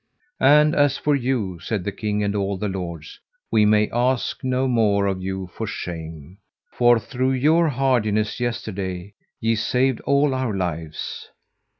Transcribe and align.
And 0.39 0.73
as 0.73 0.97
for 0.97 1.15
you, 1.15 1.59
said 1.59 1.83
the 1.83 1.91
king 1.91 2.23
and 2.23 2.35
all 2.35 2.57
the 2.57 2.67
lords, 2.67 3.19
we 3.51 3.67
may 3.67 3.87
ask 3.93 4.43
no 4.43 4.67
more 4.67 5.05
of 5.05 5.21
you 5.21 5.51
for 5.53 5.67
shame; 5.67 6.39
for 6.73 6.97
through 6.97 7.33
your 7.33 7.69
hardiness 7.69 8.39
yesterday 8.39 9.13
ye 9.39 9.53
saved 9.53 9.99
all 10.01 10.33
our 10.33 10.55
lives. 10.57 11.29